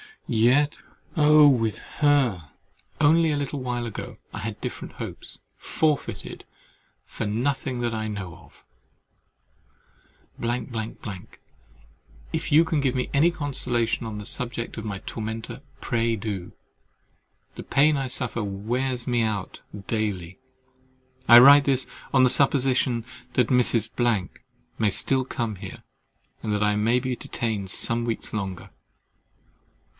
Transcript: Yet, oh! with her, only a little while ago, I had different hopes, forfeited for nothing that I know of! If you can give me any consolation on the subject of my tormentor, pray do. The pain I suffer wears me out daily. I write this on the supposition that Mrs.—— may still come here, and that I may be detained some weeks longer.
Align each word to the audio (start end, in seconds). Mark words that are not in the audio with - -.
Yet, 0.27 0.79
oh! 1.17 1.47
with 1.49 1.77
her, 1.99 2.51
only 3.01 3.31
a 3.31 3.37
little 3.37 3.59
while 3.61 3.85
ago, 3.85 4.17
I 4.33 4.39
had 4.39 4.59
different 4.61 4.93
hopes, 4.93 5.41
forfeited 5.57 6.45
for 7.03 7.25
nothing 7.25 7.81
that 7.81 7.93
I 7.93 8.07
know 8.07 8.35
of! 8.35 8.63
If 12.33 12.51
you 12.51 12.63
can 12.63 12.79
give 12.79 12.95
me 12.95 13.09
any 13.13 13.29
consolation 13.29 14.07
on 14.07 14.17
the 14.19 14.25
subject 14.25 14.77
of 14.77 14.85
my 14.85 14.99
tormentor, 14.99 15.61
pray 15.81 16.15
do. 16.15 16.53
The 17.55 17.63
pain 17.63 17.97
I 17.97 18.07
suffer 18.07 18.41
wears 18.43 19.05
me 19.05 19.21
out 19.21 19.59
daily. 19.85 20.39
I 21.27 21.39
write 21.39 21.65
this 21.65 21.85
on 22.13 22.23
the 22.23 22.29
supposition 22.29 23.05
that 23.33 23.49
Mrs.—— 23.49 23.89
may 24.79 24.89
still 24.89 25.25
come 25.25 25.57
here, 25.57 25.83
and 26.41 26.53
that 26.53 26.63
I 26.63 26.75
may 26.77 26.99
be 26.99 27.17
detained 27.17 27.69
some 27.69 28.05
weeks 28.05 28.33
longer. 28.33 28.71